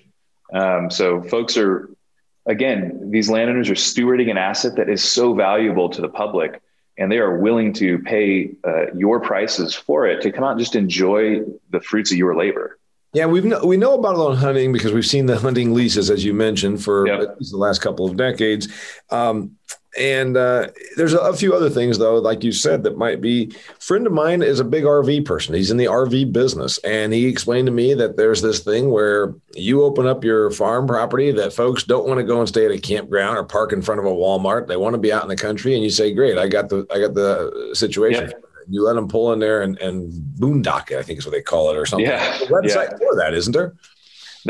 [0.54, 1.90] Um, so folks are
[2.46, 6.62] again, these landowners are stewarding an asset that is so valuable to the public,
[6.98, 10.60] and they are willing to pay uh, your prices for it to come out and
[10.60, 12.80] just enjoy the fruits of your labor.
[13.14, 16.26] Yeah, we've we know about it on hunting because we've seen the hunting leases, as
[16.26, 17.22] you mentioned, for yep.
[17.22, 18.68] at least the last couple of decades.
[19.12, 19.56] Um,
[19.96, 23.56] and uh, there's a, a, few other things, though, like you said, that might be.
[23.80, 25.54] friend of mine is a big RV person.
[25.54, 29.36] He's in the RV business, and he explained to me that there's this thing where
[29.54, 32.72] you open up your farm property that folks don't want to go and stay at
[32.72, 34.66] a campground or park in front of a Walmart.
[34.66, 36.88] They want to be out in the country, and you say, "Great, I got the
[36.92, 40.98] I got the situation." Yep you let them pull in there and, and boondock it,
[40.98, 42.08] I think is what they call it or something.
[42.08, 42.38] Yeah.
[42.48, 42.98] website yeah.
[42.98, 43.74] for that, isn't there?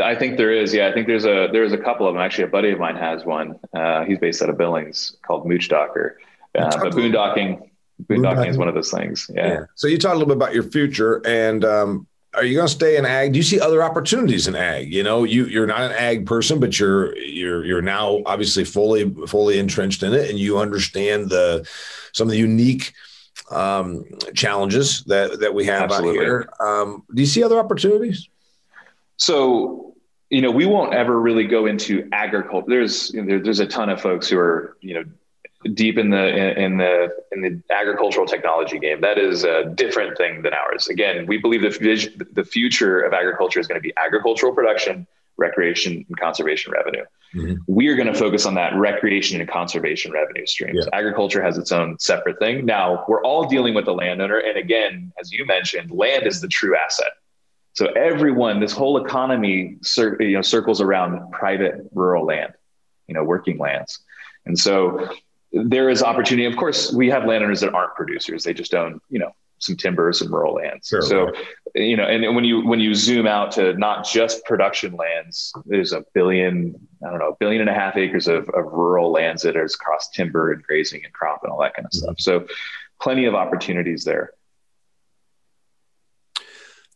[0.02, 0.74] I think there is.
[0.74, 2.22] Yeah, I think there's a there's a couple of them.
[2.22, 3.58] Actually, a buddy of mine has one.
[3.72, 6.18] Uh, he's based out of Billings called Mooch Docker.
[6.56, 7.70] Uh, but boondocking,
[8.04, 9.30] boondocking is one of those things.
[9.32, 9.46] Yeah.
[9.46, 9.64] yeah.
[9.74, 12.72] So you talked a little bit about your future, and um, are you going to
[12.72, 13.32] stay in ag?
[13.32, 14.92] Do you see other opportunities in ag?
[14.92, 19.12] You know, you you're not an ag person, but you're you're you're now obviously fully
[19.26, 21.68] fully entrenched in it, and you understand the
[22.12, 22.92] some of the unique
[23.50, 24.04] um,
[24.34, 26.20] challenges that that we have Absolutely.
[26.20, 26.48] out here.
[26.60, 28.28] Um, do you see other opportunities?
[29.16, 29.94] So,
[30.30, 32.66] you know, we won't ever really go into agriculture.
[32.68, 35.04] There's you know, there's a ton of folks who are you know
[35.72, 39.00] deep in the in the in the agricultural technology game.
[39.00, 40.88] That is a different thing than ours.
[40.88, 46.04] Again, we believe the the future of agriculture is going to be agricultural production recreation
[46.06, 47.04] and conservation revenue.
[47.34, 47.54] Mm-hmm.
[47.66, 50.84] We are going to focus on that recreation and conservation revenue streams.
[50.84, 50.98] Yeah.
[50.98, 52.64] Agriculture has its own separate thing.
[52.64, 54.38] Now, we're all dealing with the landowner.
[54.38, 57.10] And again, as you mentioned, land is the true asset.
[57.72, 62.52] So everyone, this whole economy cir- you know, circles around private rural land,
[63.08, 63.98] you know, working lands.
[64.46, 65.08] And so
[65.52, 66.46] there is opportunity.
[66.46, 68.44] Of course, we have landowners that aren't producers.
[68.44, 69.32] They just own, you know,
[69.64, 70.88] some timber, some rural lands.
[70.88, 71.34] Sure, so, right.
[71.74, 75.92] you know, and when you when you zoom out to not just production lands, there's
[75.92, 76.74] a billion,
[77.06, 79.74] I don't know, a billion and a half acres of, of rural lands that is
[79.74, 82.04] across timber and grazing and crop and all that kind of mm-hmm.
[82.04, 82.20] stuff.
[82.20, 82.46] So,
[83.00, 84.32] plenty of opportunities there.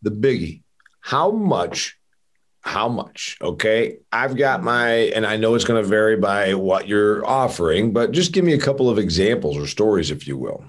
[0.03, 0.63] The biggie,
[1.01, 1.97] how much?
[2.61, 3.39] How much?
[3.41, 3.99] Okay.
[4.13, 8.13] I've got my, and I know it's going to vary by what you're offering, but
[8.13, 10.65] just give me a couple of examples or stories, if you will.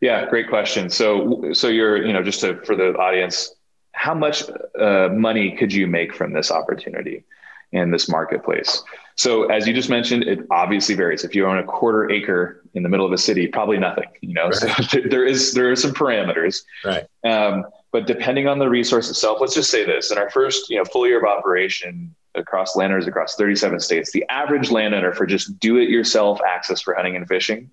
[0.00, 0.90] Yeah, great question.
[0.90, 3.54] So, so you're, you know, just to, for the audience,
[3.92, 4.44] how much
[4.78, 7.24] uh, money could you make from this opportunity
[7.72, 8.82] in this marketplace?
[9.16, 11.24] So, as you just mentioned, it obviously varies.
[11.24, 14.08] If you own a quarter acre in the middle of a city, probably nothing.
[14.20, 14.84] You know, right.
[14.84, 16.62] so there is there are some parameters.
[16.84, 17.06] Right.
[17.24, 20.76] Um, but depending on the resource itself, let's just say this: in our first, you
[20.76, 25.58] know, full year of operation across landowners across 37 states, the average landowner for just
[25.58, 27.70] do-it-yourself access for hunting and fishing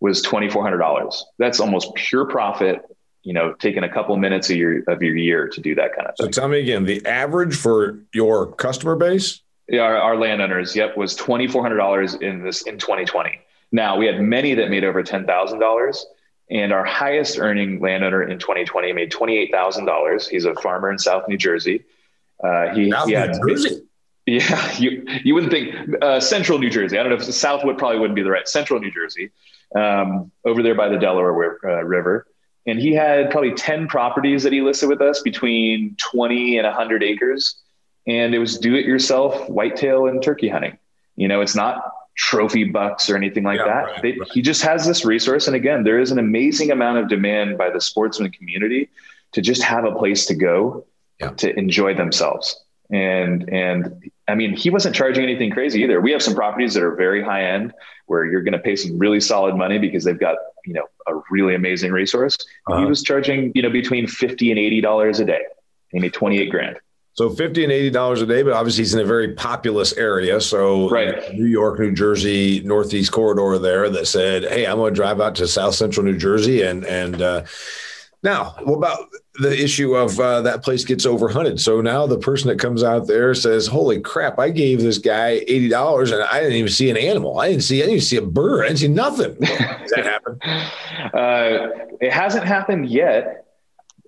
[0.00, 1.14] was $2,400.
[1.38, 2.82] That's almost pure profit,
[3.22, 6.08] you know, taking a couple minutes of your, of your year to do that kind
[6.08, 6.32] of thing.
[6.32, 9.40] So tell me again, the average for your customer base?
[9.68, 13.40] Yeah, our, our landowners, yep, was $2,400 in this in 2020.
[13.72, 16.04] Now we had many that made over $10,000
[16.50, 20.28] and our highest earning landowner in 2020 made $28,000.
[20.28, 21.84] He's a farmer in South New Jersey.
[22.42, 23.82] Uh, he, South he had, New Jersey.
[24.26, 26.98] Yeah, you you wouldn't think uh, Central New Jersey.
[26.98, 29.30] I don't know if Southwood probably wouldn't be the right Central New Jersey
[29.76, 32.26] um, over there by the Delaware uh, River.
[32.66, 37.02] And he had probably 10 properties that he listed with us between 20 and 100
[37.02, 37.56] acres.
[38.06, 40.78] And it was do it yourself whitetail and turkey hunting.
[41.16, 41.82] You know, it's not
[42.16, 43.84] trophy bucks or anything like yeah, that.
[43.84, 44.30] Right, they, right.
[44.32, 45.46] He just has this resource.
[45.46, 48.90] And again, there is an amazing amount of demand by the sportsman community
[49.32, 50.86] to just have a place to go
[51.20, 51.30] yeah.
[51.30, 52.62] to enjoy themselves.
[52.92, 56.00] And, and I mean, he wasn't charging anything crazy either.
[56.00, 57.72] We have some properties that are very high end
[58.06, 61.20] where you're going to pay some really solid money because they've got, you know, a
[61.30, 62.36] really amazing resource.
[62.68, 62.80] Uh-huh.
[62.80, 65.42] He was charging, you know, between 50 and $80 a day.
[65.90, 66.78] He made 28 grand.
[67.14, 70.40] So 50 and $80 a day, but obviously he's in a very populous area.
[70.40, 71.34] So right.
[71.34, 75.34] New York, New Jersey, Northeast corridor there that said, Hey, I'm going to drive out
[75.36, 77.44] to South central New Jersey and, and, uh,
[78.22, 81.58] now, what about the issue of uh, that place gets overhunted?
[81.58, 84.38] So now the person that comes out there says, "Holy crap!
[84.38, 87.38] I gave this guy eighty dollars, and I didn't even see an animal.
[87.38, 87.82] I didn't see.
[87.82, 88.64] I didn't see a bird.
[88.64, 90.40] I didn't see nothing." Does that happen?
[91.14, 93.46] Uh, it hasn't happened yet.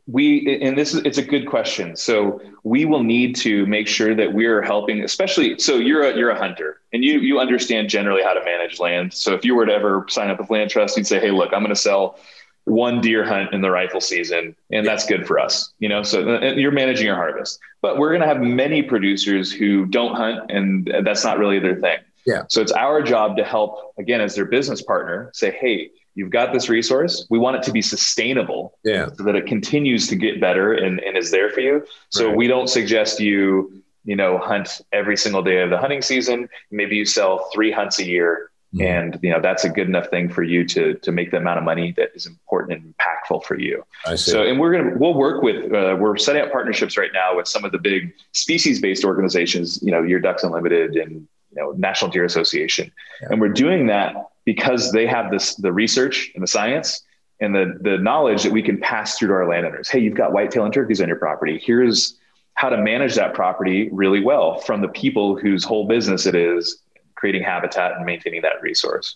[0.07, 1.97] We and this is it's a good question.
[1.97, 5.59] So we will need to make sure that we're helping, especially.
[5.59, 9.15] So you're a you're a hunter, and you you understand generally how to manage land.
[9.15, 11.63] So if you were to ever sign up with LandTrust, you'd say, "Hey, look, I'm
[11.63, 12.19] going to sell."
[12.65, 15.73] One deer hunt in the rifle season, and that's good for us.
[15.79, 17.59] You know, so uh, you're managing your harvest.
[17.81, 21.77] But we're going to have many producers who don't hunt, and that's not really their
[21.77, 21.99] thing.
[22.25, 22.45] Yeah.
[22.49, 26.53] So it's our job to help, again, as their business partner, say, hey, you've got
[26.53, 27.27] this resource.
[27.31, 29.09] We want it to be sustainable yeah.
[29.17, 31.85] so that it continues to get better and, and is there for you.
[32.11, 32.37] So right.
[32.37, 36.49] we don't suggest you, you know, hunt every single day of the hunting season.
[36.71, 38.87] Maybe you sell three hunts a year Mm-hmm.
[38.87, 41.59] And you know that's a good enough thing for you to to make the amount
[41.59, 43.85] of money that is important and impactful for you.
[44.07, 44.31] I see.
[44.31, 47.47] So, and we're gonna we'll work with uh, we're setting up partnerships right now with
[47.47, 49.79] some of the big species based organizations.
[49.83, 53.29] You know, Your Ducks Unlimited and you know National Deer Association, yeah.
[53.31, 54.15] and we're doing that
[54.47, 57.03] because they have this the research and the science
[57.41, 59.91] and the the knowledge that we can pass through to our landowners.
[59.91, 61.61] Hey, you've got whitetail and turkeys on your property.
[61.63, 62.19] Here's
[62.55, 66.82] how to manage that property really well from the people whose whole business it is
[67.23, 69.15] creating habitat and maintaining that resource.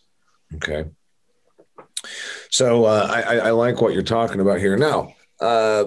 [0.55, 0.85] Okay.
[2.51, 4.77] So uh, I, I, like what you're talking about here.
[4.77, 5.87] Now, uh,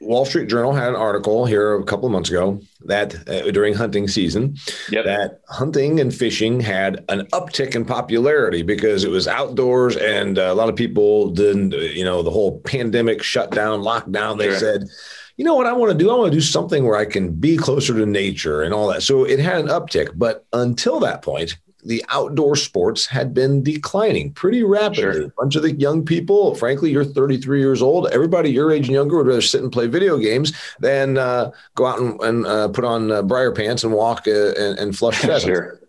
[0.00, 3.74] Wall Street Journal had an article here a couple of months ago that uh, during
[3.74, 4.56] hunting season,
[4.90, 5.04] yep.
[5.04, 10.50] that hunting and fishing had an uptick in popularity because it was outdoors and uh,
[10.50, 14.36] a lot of people didn't, you know, the whole pandemic shutdown, lockdown.
[14.36, 14.58] They sure.
[14.58, 14.88] said,
[15.36, 16.10] you know what I want to do?
[16.10, 19.02] I want to do something where I can be closer to nature and all that.
[19.02, 20.10] So it had an uptick.
[20.14, 25.02] But until that point, the outdoor sports had been declining pretty rapidly.
[25.02, 25.22] Sure.
[25.24, 28.08] A bunch of the young people, frankly, you're 33 years old.
[28.08, 31.86] Everybody your age and younger would rather sit and play video games than uh, go
[31.86, 35.18] out and, and uh, put on uh, briar pants and walk uh, and, and, flush
[35.20, 35.44] pheasants.
[35.44, 35.80] sure.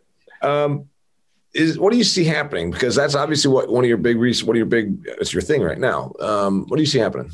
[0.42, 0.90] Um,
[1.54, 2.72] is what do you see happening?
[2.72, 4.46] Because that's obviously what one of your big reasons.
[4.46, 5.06] What are your big?
[5.06, 6.12] It's your thing right now.
[6.20, 7.32] Um, what do you see happening?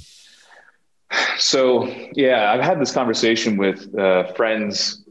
[1.38, 5.04] So, yeah, I've had this conversation with uh, friends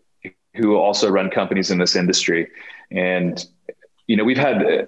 [0.55, 2.49] who also run companies in this industry.
[2.91, 3.45] And,
[4.07, 4.87] you know, we've had uh,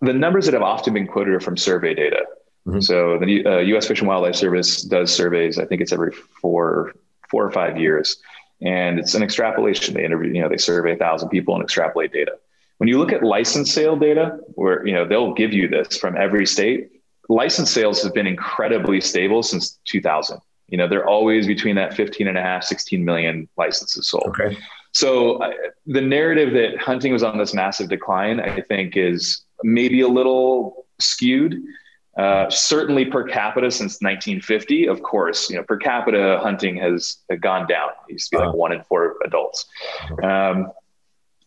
[0.00, 2.24] the numbers that have often been quoted are from survey data.
[2.66, 2.80] Mm-hmm.
[2.80, 3.86] So the uh, U.S.
[3.86, 5.58] Fish and Wildlife Service does surveys.
[5.58, 6.94] I think it's every four,
[7.30, 8.16] four or five years,
[8.62, 9.94] and it's an extrapolation.
[9.94, 12.32] They interview, you know, they survey a thousand people and extrapolate data.
[12.78, 16.16] When you look at license sale data, where you know they'll give you this from
[16.16, 16.90] every state,
[17.28, 20.38] license sales have been incredibly stable since 2000.
[20.68, 24.24] You know, they're always between that 15 and a half, 16 million licenses sold.
[24.28, 24.56] Okay.
[24.92, 25.50] So uh,
[25.86, 30.86] the narrative that hunting was on this massive decline, I think, is maybe a little
[31.00, 31.60] skewed.
[32.16, 37.66] Uh, certainly per capita since 1950, of course, you know, per capita hunting has gone
[37.66, 37.88] down.
[38.08, 38.56] It used to be like uh-huh.
[38.56, 39.66] one in four adults.
[40.22, 40.70] Um,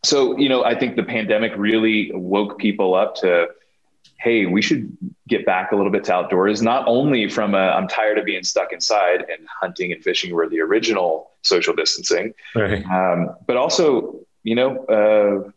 [0.04, 3.48] so, you know, I think the pandemic really woke people up to
[4.20, 7.88] hey, we should get back a little bit to outdoors, not only from a, I'm
[7.88, 12.84] tired of being stuck inside and hunting and fishing were the original social distancing, right.
[12.86, 15.52] um, but also, you know, uh,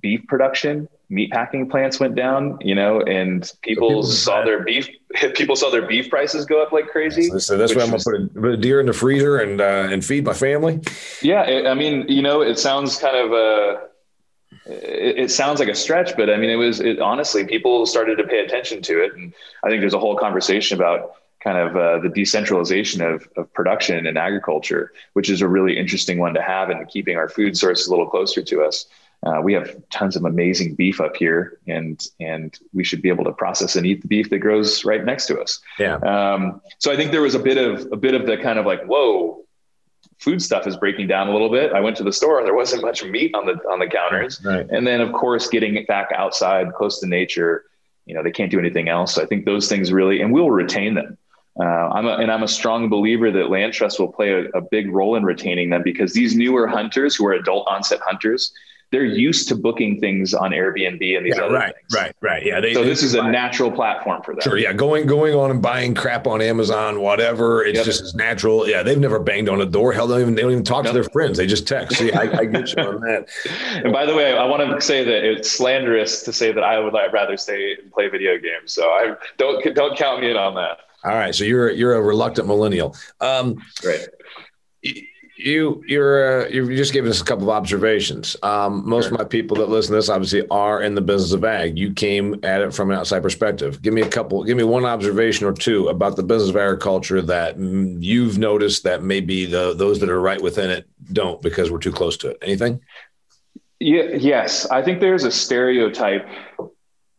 [0.00, 4.88] beef production, meat packing plants went down, you know, and people, people saw their beef,
[5.34, 7.28] people saw their beef prices go up like crazy.
[7.30, 9.60] So, so that's why I'm gonna put a, put a, deer in the freezer and,
[9.60, 10.80] uh, and feed my family.
[11.22, 11.42] Yeah.
[11.44, 13.80] It, I mean, you know, it sounds kind of, uh,
[14.66, 18.16] it, it, sounds like a stretch, but I mean, it was it, honestly people started
[18.16, 21.76] to pay attention to it, and I think there's a whole conversation about kind of
[21.76, 26.42] uh, the decentralization of, of production and agriculture, which is a really interesting one to
[26.42, 28.86] have, and keeping our food sources a little closer to us.
[29.22, 33.24] Uh, we have tons of amazing beef up here, and and we should be able
[33.24, 35.60] to process and eat the beef that grows right next to us.
[35.78, 35.96] Yeah.
[35.96, 38.66] Um, so I think there was a bit of a bit of the kind of
[38.66, 39.45] like, whoa,
[40.18, 41.72] food stuff is breaking down a little bit.
[41.72, 44.42] I went to the store and there wasn't much meat on the on the counters.
[44.44, 44.66] Right.
[44.70, 47.64] And then of course getting it back outside close to nature,
[48.06, 49.14] you know, they can't do anything else.
[49.14, 51.18] So I think those things really and we'll retain them.
[51.58, 54.90] Uh, I'm a, and I'm a strong believer that LandTrust will play a, a big
[54.90, 58.52] role in retaining them because these newer hunters who are adult onset hunters,
[58.92, 61.94] they're used to booking things on Airbnb and these yeah, other right, things.
[61.94, 62.60] Right, right, Yeah.
[62.60, 64.42] They, so this is a natural platform for them.
[64.42, 64.56] Sure.
[64.56, 64.72] Yeah.
[64.72, 67.64] Going going on and buying crap on Amazon, whatever.
[67.64, 67.84] It's yep.
[67.84, 68.68] just as natural.
[68.68, 68.82] Yeah.
[68.82, 69.92] They've never banged on a door.
[69.92, 71.36] Hell, they don't even they don't even talk to their friends.
[71.36, 71.98] They just text.
[71.98, 73.28] See, I, I get you on that.
[73.84, 76.78] and by the way, I want to say that it's slanderous to say that I
[76.78, 78.72] would rather stay and play video games.
[78.72, 80.78] So I don't don't count me in on that.
[81.04, 81.34] All right.
[81.34, 82.94] So you're you're a reluctant millennial.
[83.20, 84.06] Um, Great
[85.36, 88.36] you you're uh, you've just given us a couple of observations.
[88.42, 89.12] Um, most sure.
[89.12, 91.78] of my people that listen to this obviously are in the business of ag.
[91.78, 93.82] You came at it from an outside perspective.
[93.82, 94.42] Give me a couple.
[94.44, 99.02] Give me one observation or two about the business of agriculture that you've noticed that
[99.02, 102.38] maybe the those that are right within it don't because we're too close to it.
[102.42, 102.80] Anything?
[103.78, 104.04] Yeah.
[104.14, 106.26] Yes, I think there's a stereotype,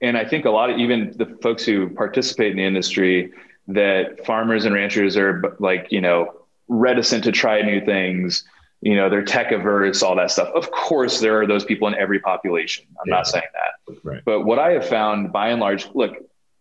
[0.01, 3.31] and I think a lot of even the folks who participate in the industry
[3.67, 6.36] that farmers and ranchers are like you know
[6.67, 8.43] reticent to try new things
[8.81, 11.95] you know they're tech averse all that stuff of course there are those people in
[11.95, 13.15] every population i'm yeah.
[13.15, 14.21] not saying that right.
[14.25, 16.15] but what i have found by and large look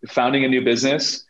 [0.08, 1.24] founding a new business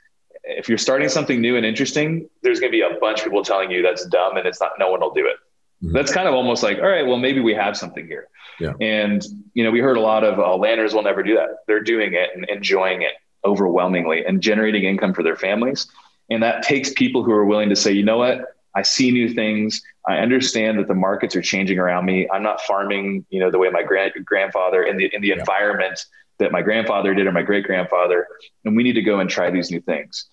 [0.45, 3.43] if you're starting something new and interesting there's going to be a bunch of people
[3.43, 5.37] telling you that's dumb and it's not no one will do it
[5.83, 5.95] Mm-hmm.
[5.95, 8.29] That's kind of almost like, all right, well, maybe we have something here.
[8.59, 8.73] Yeah.
[8.81, 11.49] And, you know, we heard a lot of oh, landers will never do that.
[11.67, 13.13] They're doing it and enjoying it
[13.45, 15.87] overwhelmingly and generating income for their families.
[16.31, 19.29] And that takes people who are willing to say, you know what, I see new
[19.29, 19.83] things.
[20.07, 22.29] I understand that the markets are changing around me.
[22.33, 25.39] I'm not farming, you know, the way my grand grandfather in the in the yeah.
[25.41, 25.99] environment
[26.39, 28.29] that my grandfather did or my great grandfather.
[28.65, 30.29] And we need to go and try these new things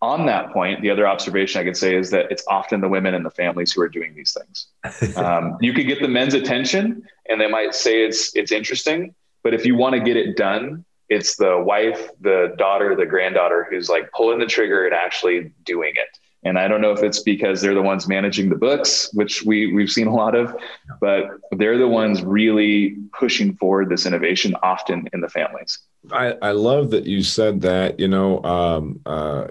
[0.00, 3.14] on that point, the other observation I could say is that it's often the women
[3.14, 5.16] and the families who are doing these things.
[5.18, 9.52] Um, you could get the men's attention, and they might say it's it's interesting, but
[9.52, 13.88] if you want to get it done, it's the wife, the daughter, the granddaughter who's
[13.88, 16.08] like pulling the trigger and actually doing it.
[16.44, 19.72] And I don't know if it's because they're the ones managing the books, which we
[19.72, 20.54] we've seen a lot of,
[21.00, 25.78] but they're the ones really pushing forward this innovation often in the families.
[26.12, 27.98] I, I love that you said that.
[27.98, 29.48] You know, um, uh,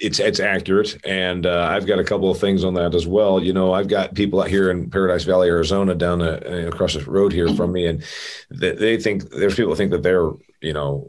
[0.00, 3.42] it's it's accurate, and uh, I've got a couple of things on that as well.
[3.42, 6.40] You know, I've got people out here in Paradise Valley, Arizona, down uh,
[6.72, 8.04] across the road here from me, and
[8.50, 10.30] they, they think there's people think that they're
[10.60, 11.08] you know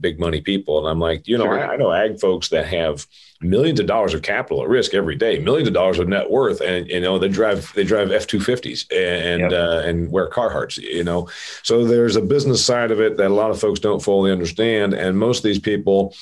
[0.00, 1.58] big money people, and I'm like, you know, sure.
[1.58, 3.06] I, I, know ag folks that have
[3.42, 6.62] millions of dollars of capital at risk every day, millions of dollars of net worth,
[6.62, 9.52] and you know they drive they drive F two fifties and yep.
[9.52, 11.28] uh, and wear Carhartts, you know.
[11.62, 14.94] So there's a business side of it that a lot of folks don't fully understand,
[14.94, 16.14] and most of these people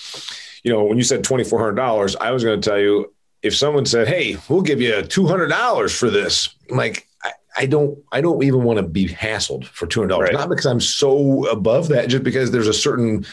[0.63, 3.13] you know, when you said twenty four hundred dollars, I was going to tell you
[3.43, 7.07] if someone said, "Hey, we'll give you two hundred dollars for this," I'm like.
[7.23, 7.99] I, I don't.
[8.13, 10.29] I don't even want to be hassled for two hundred dollars.
[10.29, 10.35] Right.
[10.35, 13.27] Not because I'm so above that, just because there's a certain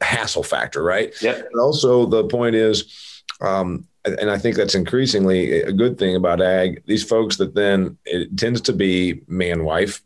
[0.00, 1.14] hassle factor, right?
[1.22, 1.36] Yeah.
[1.36, 6.40] And also, the point is, um, and I think that's increasingly a good thing about
[6.40, 6.82] ag.
[6.86, 10.02] These folks that then it tends to be man wife,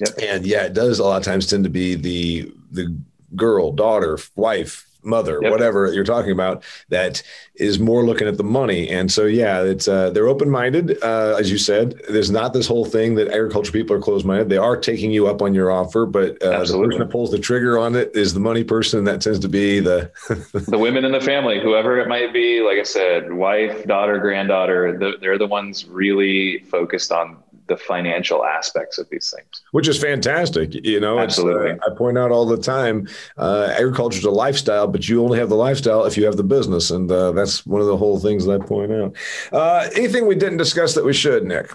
[0.00, 0.10] yep.
[0.20, 2.96] and yeah, it does a lot of times tend to be the the
[3.36, 5.50] girl, daughter, wife, mother, yep.
[5.50, 7.22] whatever you're talking about, that
[7.54, 8.88] is more looking at the money.
[8.88, 12.00] And so, yeah, it's uh, they're open minded, uh, as you said.
[12.08, 14.48] There's not this whole thing that agriculture people are closed minded.
[14.48, 17.38] They are taking you up on your offer, but uh, the person that pulls the
[17.38, 19.04] trigger on it is the money person.
[19.04, 20.10] That tends to be the
[20.68, 22.60] the women in the family, whoever it might be.
[22.60, 24.98] Like I said, wife, daughter, granddaughter.
[24.98, 29.98] The, they're the ones really focused on the financial aspects of these things, which is
[29.98, 30.74] fantastic.
[30.74, 31.72] You know, absolutely.
[31.72, 33.06] Uh, I point out all the time,
[33.36, 36.44] uh, agriculture is a lifestyle, but you only have the lifestyle if you have the
[36.44, 39.16] business, and uh, that's one of the whole things that I point out.
[39.52, 41.70] Uh, anything we didn't discuss that we should, Nic?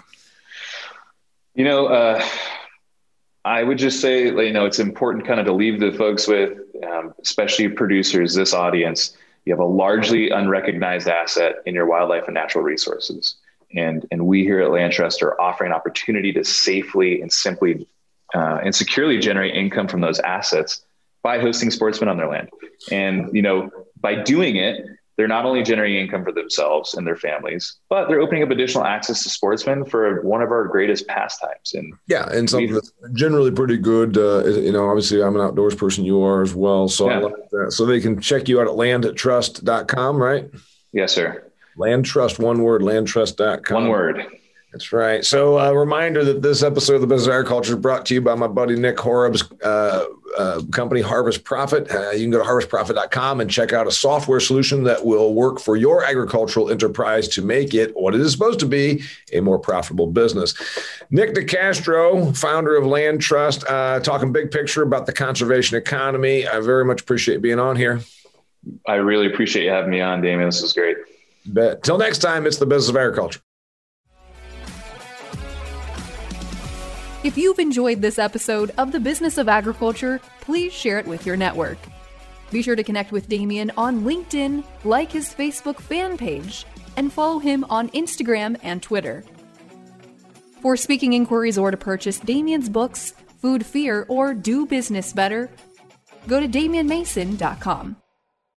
[1.54, 2.22] You know, uh,
[3.44, 6.58] I would just say, you know, it's important kind of to leave the folks with,
[6.86, 9.16] um, especially producers, this audience.
[9.44, 13.36] You have a largely unrecognized asset in your wildlife and natural resources
[13.76, 17.86] and and we here at LandTrust are offering an opportunity to safely and simply
[18.34, 20.84] uh, and securely generate income from those assets
[21.22, 22.50] by hosting sportsmen on their land.
[22.90, 23.70] And you know,
[24.00, 24.84] by doing it,
[25.16, 28.84] they're not only generating income for themselves and their families, but they're opening up additional
[28.84, 31.72] access to sportsmen for one of our greatest pastimes.
[31.72, 34.16] And yeah, and something that's generally pretty good.
[34.16, 36.04] Uh, you know, obviously, I'm an outdoors person.
[36.04, 37.18] You are as well, so yeah.
[37.18, 37.72] I like that.
[37.72, 40.50] So they can check you out at landtrust.com, right?
[40.92, 41.50] Yes, sir.
[41.78, 43.74] LandTrust, one word, landtrust.com.
[43.74, 44.26] One word.
[44.74, 45.24] That's right.
[45.24, 48.14] So, a uh, reminder that this episode of the Business of Agriculture is brought to
[48.14, 50.04] you by my buddy Nick Horob's uh,
[50.36, 51.88] uh, company, Harvest Profit.
[51.88, 55.60] Uh, you can go to harvestprofit.com and check out a software solution that will work
[55.60, 59.60] for your agricultural enterprise to make it what it is supposed to be a more
[59.60, 60.54] profitable business.
[61.08, 66.48] Nic DeCastro, founder of LandTrust, uh, talking big picture about the conservation economy.
[66.48, 68.00] I very much appreciate being on here.
[68.88, 70.48] I really appreciate you having me on, Damien.
[70.48, 70.96] This is great.
[71.46, 71.82] Bet.
[71.82, 73.40] Till next time, it's the business of agriculture.
[77.24, 81.36] If you've enjoyed this episode of The Business of Agriculture, please share it with your
[81.36, 81.78] network.
[82.50, 86.66] Be sure to connect with Damien on LinkedIn, like his Facebook fan page,
[86.96, 89.24] and follow him on Instagram and Twitter.
[90.60, 95.50] For speaking inquiries or to purchase Damien's books, Food Fear, or Do Business Better,
[96.28, 97.96] go to damienmason.com.